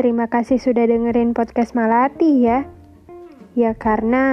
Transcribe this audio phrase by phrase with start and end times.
[0.00, 2.64] terima kasih sudah dengerin podcast Malati ya.
[3.52, 4.24] Ya karena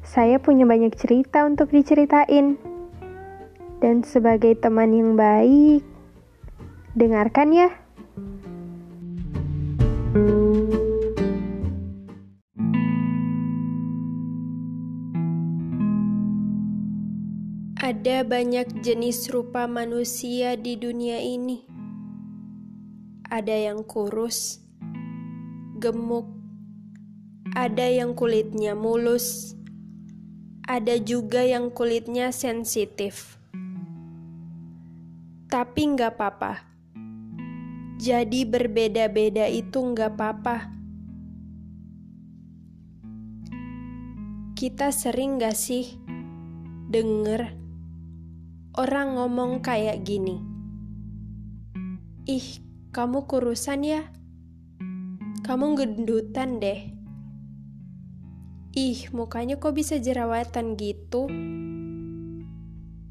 [0.00, 2.56] saya punya banyak cerita untuk diceritain.
[3.84, 5.84] Dan sebagai teman yang baik,
[6.96, 7.68] dengarkan ya.
[17.76, 21.68] Ada banyak jenis rupa manusia di dunia ini.
[23.28, 24.65] Ada yang kurus,
[25.76, 26.24] gemuk,
[27.52, 29.52] ada yang kulitnya mulus,
[30.64, 33.36] ada juga yang kulitnya sensitif.
[35.52, 36.64] Tapi nggak apa-apa.
[37.96, 40.56] Jadi berbeda-beda itu nggak apa-apa.
[44.56, 46.00] Kita sering gak sih
[46.88, 47.52] denger
[48.76, 50.40] orang ngomong kayak gini.
[52.24, 54.02] Ih, kamu kurusan ya?
[55.46, 56.90] Kamu gendutan deh.
[58.74, 61.30] Ih, mukanya kok bisa jerawatan gitu?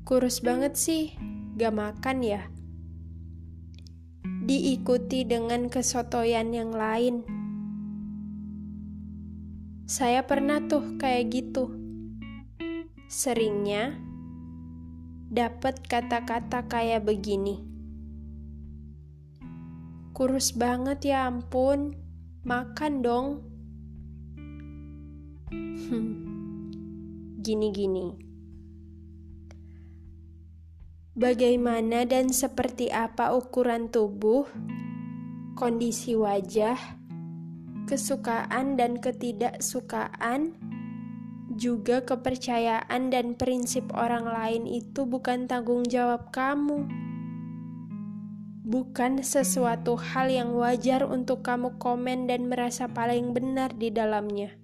[0.04, 1.16] Kurus banget sih,
[1.56, 2.44] gak makan ya?
[4.44, 7.24] Diikuti dengan kesotoyan yang lain.
[9.88, 11.72] Saya pernah tuh kayak gitu.
[13.08, 13.96] Seringnya
[15.32, 17.76] dapat kata-kata kayak begini
[20.16, 22.05] Kurus banget ya ampun.
[22.46, 23.42] Makan dong.
[27.42, 28.14] Gini-gini.
[31.18, 34.46] Bagaimana dan seperti apa ukuran tubuh,
[35.58, 36.78] kondisi wajah,
[37.90, 40.54] kesukaan dan ketidaksukaan,
[41.50, 46.86] juga kepercayaan dan prinsip orang lain itu bukan tanggung jawab kamu
[48.66, 54.58] bukan sesuatu hal yang wajar untuk kamu komen dan merasa paling benar di dalamnya.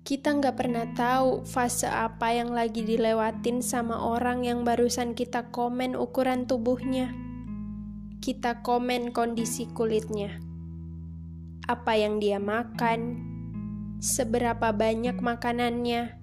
[0.00, 5.94] Kita nggak pernah tahu fase apa yang lagi dilewatin sama orang yang barusan kita komen
[5.94, 7.12] ukuran tubuhnya.
[8.24, 10.40] Kita komen kondisi kulitnya.
[11.68, 13.20] Apa yang dia makan,
[14.00, 16.18] seberapa banyak makanannya.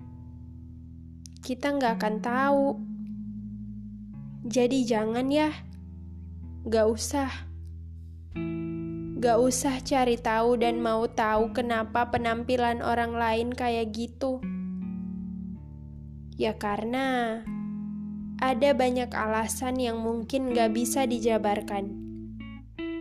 [1.40, 2.66] Kita nggak akan tahu
[4.48, 5.52] jadi jangan ya,
[6.64, 7.28] gak usah.
[9.20, 14.40] Gak usah cari tahu dan mau tahu kenapa penampilan orang lain kayak gitu.
[16.40, 17.44] Ya karena
[18.40, 21.92] ada banyak alasan yang mungkin gak bisa dijabarkan,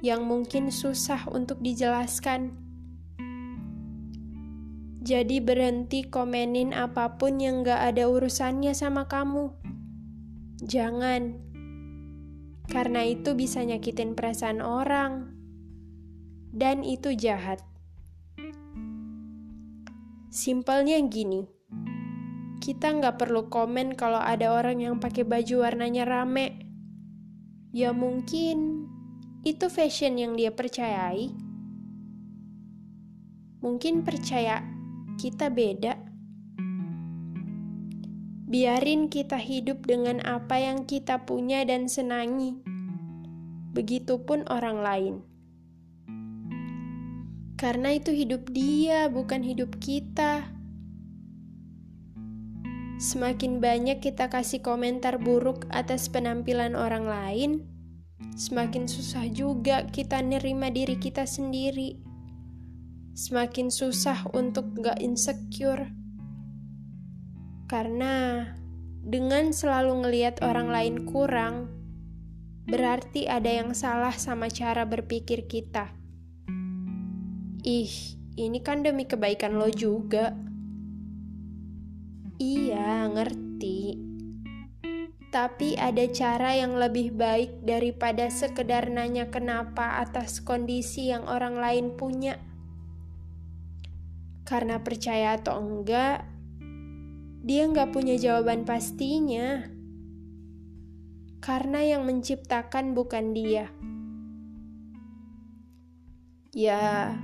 [0.03, 2.59] yang mungkin susah untuk dijelaskan.
[4.99, 9.66] Jadi berhenti komenin apa pun yang gak ada urusannya sama kamu.
[10.67, 11.39] Jangan,
[12.67, 15.31] karena itu bisa nyakitin perasaan orang,
[16.51, 17.63] dan itu jahat.
[20.35, 21.47] Simpelnya gini,
[22.59, 26.67] kita nggak perlu komen kalau ada orang yang pakai baju warnanya rame.
[27.71, 28.91] Ya mungkin
[29.47, 31.31] itu fashion yang dia percayai.
[33.63, 34.67] Mungkin percaya
[35.15, 36.06] kita beda
[38.47, 42.55] Biarin kita hidup dengan apa yang kita punya dan senangi.
[43.75, 45.15] Begitupun orang lain.
[47.59, 50.47] Karena itu hidup dia, bukan hidup kita.
[53.03, 57.51] Semakin banyak kita kasih komentar buruk atas penampilan orang lain,
[58.39, 61.99] semakin susah juga kita nerima diri kita sendiri.
[63.19, 66.06] Semakin susah untuk gak insecure
[67.67, 68.47] karena
[69.03, 71.71] dengan selalu ngeliat orang lain kurang,
[72.67, 75.95] berarti ada yang salah sama cara berpikir kita.
[77.67, 80.35] Ih, ini kan demi kebaikan lo juga.
[82.39, 83.99] Iya, ngerti.
[85.35, 91.87] Tapi ada cara yang lebih baik daripada sekedar nanya kenapa atas kondisi yang orang lain
[91.99, 92.39] punya.
[94.47, 96.36] Karena percaya atau enggak,
[97.47, 99.63] dia nggak punya jawaban pastinya.
[101.39, 103.71] Karena yang menciptakan bukan dia.
[106.51, 107.15] Ya,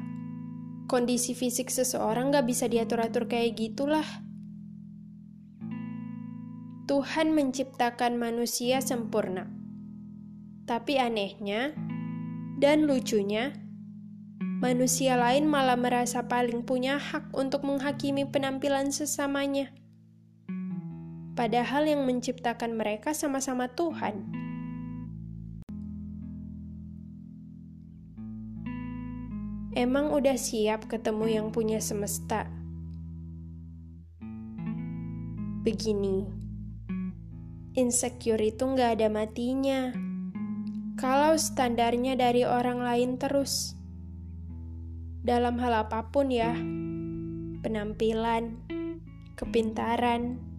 [0.87, 4.07] kondisi fisik seseorang nggak bisa diatur-atur kayak gitulah.
[6.87, 9.51] Tuhan menciptakan manusia sempurna.
[10.71, 11.75] Tapi anehnya
[12.63, 13.59] dan lucunya,
[14.63, 19.82] manusia lain malah merasa paling punya hak untuk menghakimi penampilan sesamanya
[21.33, 24.43] padahal yang menciptakan mereka sama-sama Tuhan.
[29.73, 32.45] Emang udah siap ketemu yang punya semesta?
[35.65, 36.29] Begini,
[37.73, 39.97] insecure itu nggak ada matinya.
[41.01, 43.73] Kalau standarnya dari orang lain terus,
[45.25, 46.53] dalam hal apa pun ya,
[47.65, 48.61] penampilan,
[49.41, 50.52] kepintaran,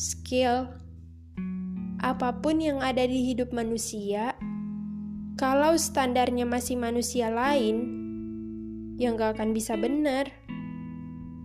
[0.00, 0.72] skill,
[2.00, 4.32] apa pun yang ada di hidup manusia,
[5.36, 7.84] kalau standarnya masih manusia lain,
[8.96, 10.32] yang gak akan bisa benar,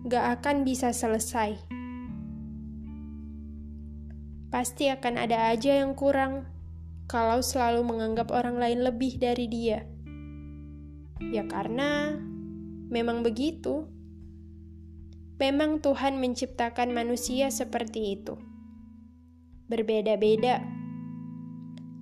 [0.08, 1.60] gak akan bisa selesai.
[4.48, 6.48] Pasti akan ada aja yang kurang
[7.12, 9.84] kalau selalu menganggap orang lain lebih dari dia.
[11.20, 12.16] Ya karena
[12.88, 13.84] memang begitu.
[15.36, 18.40] Memang Tuhan menciptakan manusia seperti itu.
[19.68, 20.64] Berbeda-beda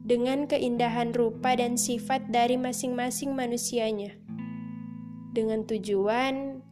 [0.07, 4.15] dengan keindahan rupa dan sifat dari masing-masing manusianya
[5.35, 6.63] dengan tujuan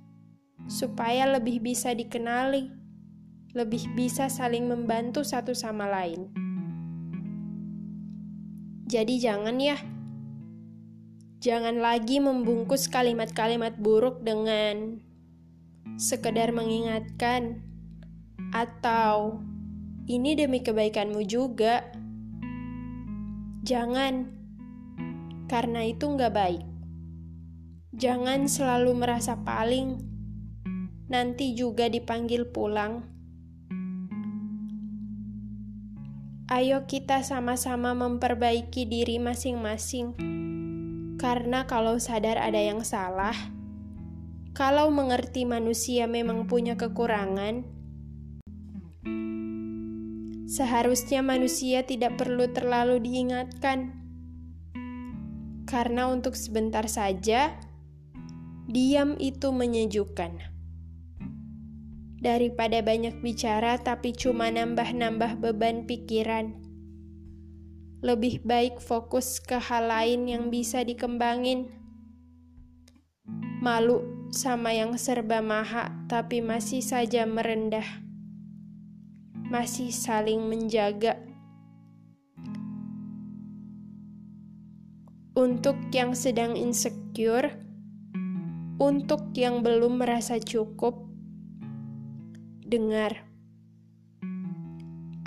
[0.71, 2.71] supaya lebih bisa dikenali,
[3.59, 6.31] lebih bisa saling membantu satu sama lain.
[8.87, 9.81] Jadi, jangan ya,
[11.43, 15.03] jangan lagi membungkus kalimat-kalimat buruk dengan
[15.97, 17.63] sekedar mengingatkan
[18.53, 19.41] atau
[20.11, 21.87] ini demi kebaikanmu juga.
[23.63, 24.27] Jangan,
[25.47, 26.65] karena itu nggak baik.
[27.95, 30.03] Jangan selalu merasa paling,
[31.07, 33.07] nanti juga dipanggil pulang.
[36.51, 40.19] Ayo kita sama-sama memperbaiki diri masing-masing,
[41.17, 43.33] karena kalau sadar ada yang salah,
[44.63, 47.67] kalau mengerti manusia memang punya kekurangan,
[50.47, 53.91] seharusnya manusia tidak perlu terlalu diingatkan,
[55.67, 57.59] karena untuk sebentar saja
[58.71, 60.39] diam itu menyejukkan.
[62.23, 66.55] Daripada banyak bicara tapi cuma nambah-nambah beban pikiran.
[67.99, 71.67] Lebih baik fokus ke hal lain yang bisa dikembangin.
[73.59, 77.85] Malu sama yang serba maha tapi masih saja merendah.
[79.53, 81.21] Masih saling menjaga.
[85.37, 87.53] Untuk yang sedang insecure,
[88.81, 90.97] untuk yang belum merasa cukup,
[92.65, 93.29] dengar.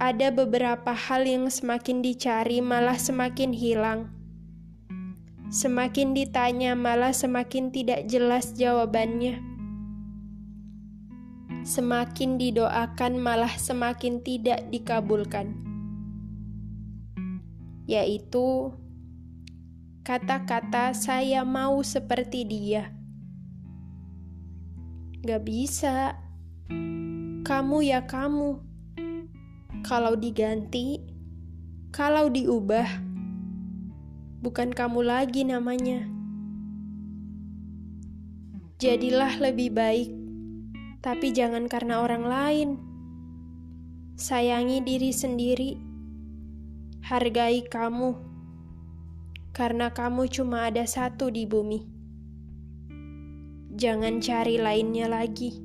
[0.01, 4.14] Ada beberapa hal yang semakin dicari malah semakin hilang.
[5.49, 9.41] Semakin ditanya malah semakin tidak jelas jawabannya.
[11.65, 15.57] Semakin didoakan malah semakin tidak dikabulkan.
[17.89, 18.73] Yaitu
[20.05, 22.95] kata-kata saya mau seperti dia
[25.25, 26.21] Gak bisa.
[27.41, 28.61] Kamu ya kamu.
[29.81, 31.01] Kalau diganti,
[31.89, 32.85] kalau diubah,
[34.45, 36.05] bukan kamu lagi namanya.
[38.77, 40.13] Jadilah lebih baik,
[41.01, 42.69] tapi jangan karena orang lain.
[44.21, 45.73] Sayangi diri sendiri,
[47.01, 48.13] hargai kamu,
[49.49, 51.95] karena kamu cuma ada satu di bumi
[53.75, 55.64] jangan cari lainnya lagi.